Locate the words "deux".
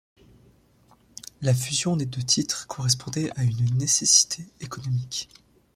2.07-2.23